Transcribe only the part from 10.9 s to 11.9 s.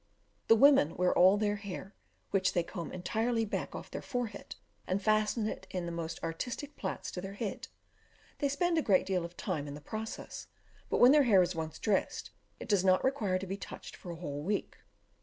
when their hair is once